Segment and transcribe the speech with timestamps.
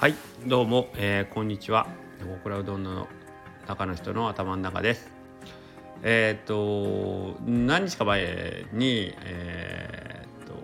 [0.00, 0.14] はい
[0.46, 1.88] どうも、えー、こんにちは。
[2.20, 3.08] 横倉うどんの
[3.66, 5.10] 中の人の頭の中です。
[6.04, 10.54] えっ、と何日か前にえっ、と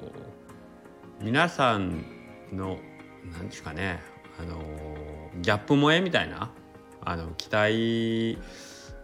[1.20, 2.04] 皆さん
[2.52, 2.78] の
[3.36, 3.98] 何ですかね
[4.38, 4.62] あの
[5.42, 6.52] ギャップ萌えみたいな
[7.04, 8.38] あの期待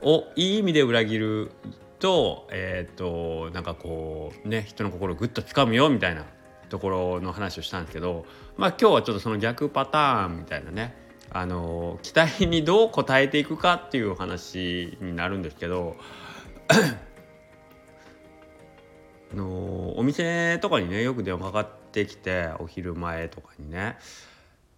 [0.01, 1.51] をいい意味で裏切る
[1.99, 6.25] とえっ、となんかこうね人の心をぐっと掴むよみたいな
[6.71, 8.25] ところの話をしたんですけど、
[8.57, 10.95] まあ、今日はちょっとその逆パターンみたいなね
[11.31, 15.97] あの期待にどう応えていくかっていう話になるんですけど
[19.35, 23.97] のお店とかにねよく電話かかってきてお昼前とかにね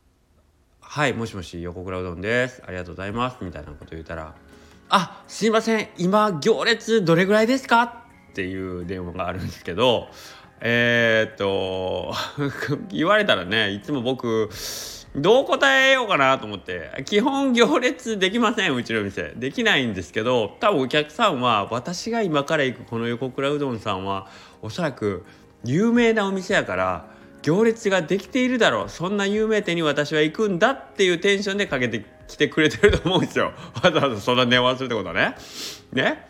[0.80, 4.34] 「はいもしもし横倉うどんですありがとうございます」みたいなこと言ったら
[4.91, 7.83] 「あすいません今行列どれぐらいですか?」
[8.30, 10.09] っていう電話があるんですけど
[10.64, 12.14] えー、っと
[12.91, 14.48] 言われたらねいつも僕
[15.16, 19.34] どう答えようかなと思って基本行列できませんうちの店。
[19.36, 24.28] できないんですけど多分お客さんは私が今から行くこの横倉うどんさんは
[24.62, 25.27] おそらく
[25.64, 27.06] 有名なお店やから
[27.42, 28.88] 行列ができているだろう。
[28.88, 33.52] そんな有名店に私は行くんだっていうテンションでかけてきてくれてると思うんですよ。
[33.82, 35.34] わざわざそんな電話するってことはね。
[35.92, 36.28] ね。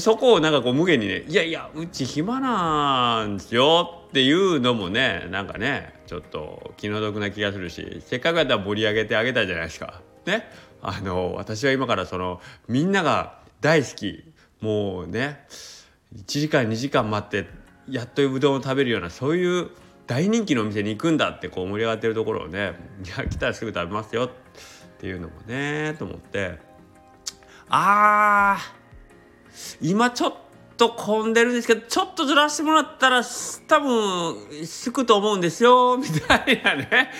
[0.00, 10.00] そこをなんかこう無限にね「いやいやうち暇なんですよ」っていうのもねなんかねちょっと気の毒な気がするしせっかくやったら盛り上げてあげたじゃないですか。
[10.26, 10.48] ね
[10.82, 14.24] あの私は今からそのみんなが大好き
[14.60, 15.46] もうね
[16.14, 17.48] 1時間2時間待って
[17.88, 19.70] やっとうどんを食べるようなそういう
[20.06, 24.30] 大人気のお店に行くんだってこう盛り上がってるところをねいや来たらすぐ食べますよっ
[24.98, 26.58] ていうのもねと思って
[27.68, 28.83] あー
[29.80, 30.34] 今ちょっ
[30.76, 33.22] と混んでるんですけどちょっとずらしてもらったら
[33.66, 37.12] 多分すくと思うんですよ みたいなね。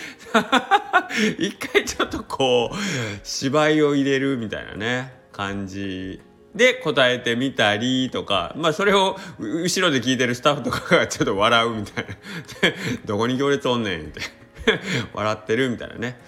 [1.39, 2.75] 一回ちょっとこう
[3.23, 6.21] 芝居を入れるみたいなね感じ。
[6.53, 12.15] で答えてみたりとかまあそれを後ろで聞いてるスタッフとかがちょっと笑うみたいな。
[13.03, 14.21] どこに行列おんねんって。
[15.13, 16.19] 笑ってるみたいなね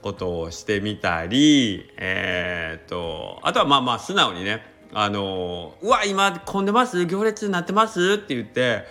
[0.00, 7.06] ことをしてみたりえー、っとあとはまあまあ素直にねあのうわ今混んでます？
[7.06, 8.20] 行列になってます？
[8.22, 8.84] って言って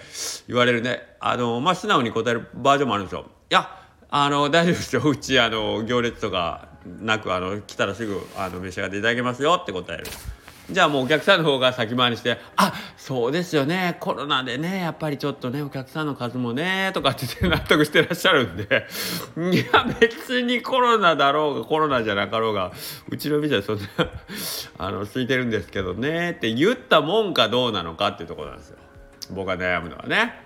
[0.47, 1.01] 言われるね。
[1.19, 3.25] あのまあ素直に答えるバージョンもあるんですよ。
[3.49, 3.69] いや
[4.09, 5.01] あの大丈夫ですよ。
[5.03, 10.05] うちあの行列とかなくあの来たらすぐあの召し上がっていただけますよって答える。
[10.71, 13.97] じゃあもうお客さんの方が先回りして「あそうですよね。
[13.99, 18.87] コロナでねやっぱりちょっとねお客さんの数もね」とかって納得してらっしゃるんで。
[19.51, 22.71] いや別にコロナだろうがコロナじゃなかろうが
[23.09, 23.83] うちの店はそんな
[24.77, 28.77] あの空いてるんですけどねって言ったもんかどうなのかっていうところなんですよ。
[29.31, 30.41] 僕が悩むのはね。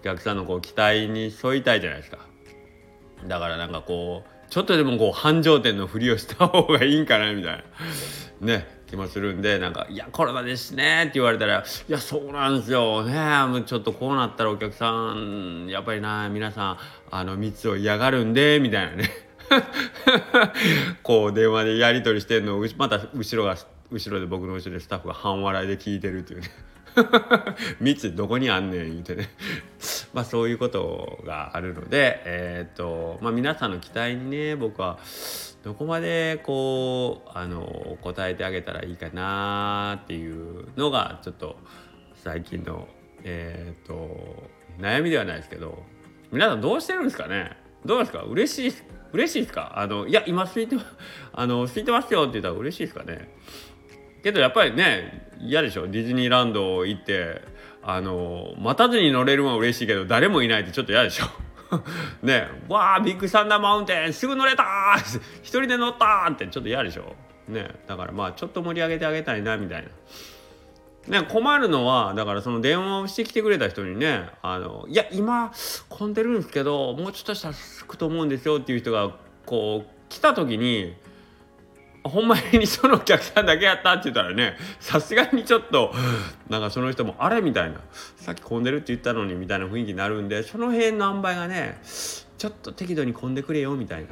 [0.00, 2.18] お客さんのこう期待に沿いたいじゃないですか。
[3.26, 7.64] だからなんかこうちょっとでもこう繁盛店のふりをした方がいいんかなみたい
[8.40, 8.46] な。
[8.46, 8.75] ね。
[8.86, 13.04] 気もするんでなんか「いやコロナですね」って言われたら「いやそうなんですよ。
[13.04, 13.12] ね
[13.48, 16.78] もうちょっとこうなったらお客さんやっぱりな皆さん
[17.10, 19.10] あの密を嫌がるんで」みたいなね。
[21.04, 23.56] こう電話でやり取りしてんのをまた後ろが
[23.90, 26.50] 後ろで僕の後ろでスタッフが半笑いで聞いてるっていうね。
[27.80, 29.28] 密どこにあんねん言うてね。
[30.16, 34.98] まあそういうことがあるのでえっ、とまあ皆さんの期待にね僕は
[35.62, 41.58] どこまでこうあの答えてあげたらいいかなっていうのがちょっと
[42.14, 42.88] 最近の
[43.24, 45.82] えっ、と悩みではないですけど
[46.32, 47.50] 皆さんどうしてるんですかね？
[47.84, 48.22] どうですか？
[48.22, 49.74] 嬉しい嬉しいですか？
[49.78, 50.76] あのいや今空いて
[51.34, 53.28] あの空いてますよって言ったら嬉しいですかね？
[54.22, 55.86] けどやっぱりね嫌でしょ？
[55.86, 57.42] ディズニーランド行って
[57.88, 61.26] あの待たずに乗れるのは嬉しいけど誰もいないってちょっと嫌でしょ。
[62.26, 62.48] ね。
[62.68, 64.64] わあビッグサンダーマウンテンすぐ乗れた
[65.42, 67.14] 一人で乗ったってちょっと嫌でしょ。
[67.46, 67.70] ね。
[67.86, 69.88] だからまあちょっと盛り上げてあげたいなみたいな。
[71.20, 75.52] ね、困るのはだからその電話をしてきてくれた人にね「あのいや今
[75.88, 79.12] 混んでるんですけどもうちょっとしたらすくと思うんですよ」っていう人が
[79.44, 80.96] こう来た時に
[82.08, 85.92] ほんまにそのお客さんだけやったって言ったらねさすがにちょっと
[86.48, 87.80] なんかその人もあれみたいな
[88.16, 94.08] さっき混んでるって言ったのにみたいな雰囲気になるんでその辺の塩梅がねちょっと適度に混んでくれよみたいな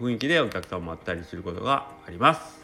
[0.00, 2.60] 雰囲気でお客さんもあったりすることがあります。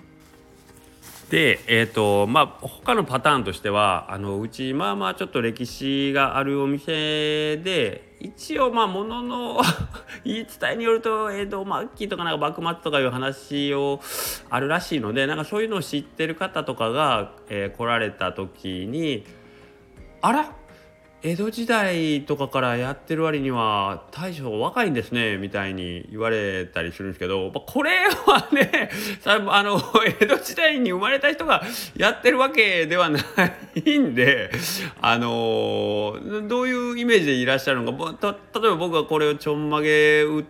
[1.30, 9.60] でえーとまあ他のパターンとしてはあのうちまあまあちょっと歴史があるお店で一応まあものの
[10.24, 14.00] 言い伝えによると江戸末期とかなんか幕末とかいう話を
[14.50, 19.24] あるらしいのでなんかそういうのを知ってる方とかが、えー、来られた時に
[20.22, 20.65] あら？
[21.22, 28.90] 江戸時代とかからやってる割には大将若いんですねみたいに言われたりするんですけどこれはね
[29.24, 31.62] あの江戸時代に生まれた人が
[31.96, 33.18] やってるわけではな
[33.84, 34.50] いんで
[35.00, 36.16] あの
[36.48, 40.44] どういうイメージでいらっしゃるのか例えば僕がこれをちょんまげ売っ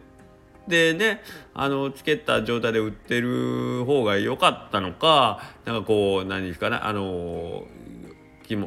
[0.68, 1.22] てね
[1.54, 7.62] あのつけた状態で売ってる方が良かったのかなんかこう何ですかねあの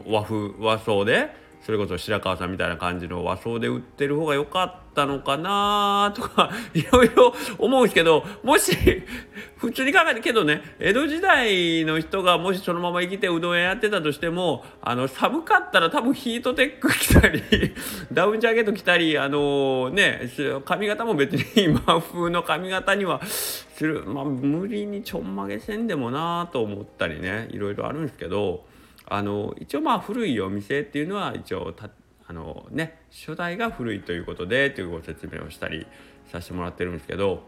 [0.07, 1.49] 和風和装で。
[1.62, 8.76] それこそ白川さんみたいな感じの和装で売ってる方が良かったのかなとか いろいろ思うんですけどもし
[9.58, 17.44] 普通に考えてけどね江戸時代の人がもしそのまま生きてうどん屋やってたとしてもあの寒かったら多分ヒートテック着たり
[18.12, 20.32] ダウンジャケット着たりあのね
[20.64, 28.69] 髪型も別に今風の髪型にはするまあ無理にちょんまげせんでもなと思ったりねいろいろあるんですけど。
[29.10, 31.90] あの一応まあ古いお店っていうのは一応た
[32.28, 35.88] あのね初代が古いということでというご説明をしたり
[36.32, 37.42] させてもらってるんですけど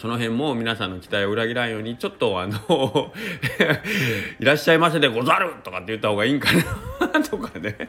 [0.00, 2.58] その辺も皆さんの期待を裏切らんようにちょっとあの
[4.40, 6.48] いらっしゃいませでござるとかって言った方がいいんか
[7.00, 7.88] な とかね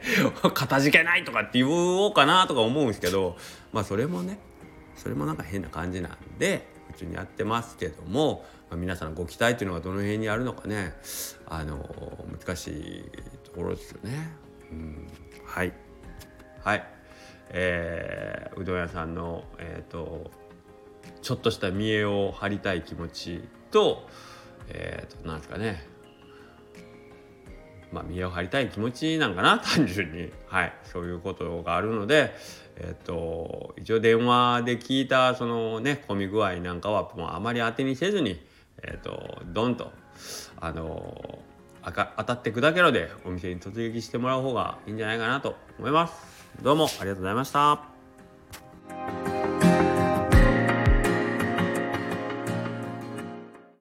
[0.54, 3.38] かたじけないとかって言おうかなとか思うんですけど
[3.72, 4.40] まあそれもね
[4.96, 10.94] それもなんか変な感じなんで普通にやってますけどもまあ、皆さんご期待というのがどの辺にあるのかね
[11.48, 11.90] あの
[12.40, 13.04] 難しい
[13.44, 14.30] ところですよね。
[14.72, 15.08] うん、
[15.46, 15.74] はい。
[16.64, 16.88] はい。
[17.50, 20.30] えー、うどん屋さんの、えーと、
[21.24, 24.08] ちょっとした見栄を張りたい気持ちと,、
[24.68, 25.89] えーと、なんですかね。
[27.92, 32.36] まあ見栄を張りたい気持ちなんかな 単純にはいそういうことがあるので
[32.78, 38.42] えっ、と一応電話で聞いたそのね混み具合なんかはもうあまり当てにせずに
[38.82, 39.92] えっ、とドンと
[40.60, 41.40] あの
[41.84, 41.92] 当
[42.24, 46.14] たって砕けろでお店に突撃してもらう方がいいんじゃないかなと思います。
[46.62, 47.99] どうもありがとうございました。